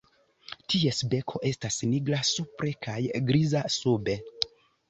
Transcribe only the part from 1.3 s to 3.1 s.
estas nigra supre kaj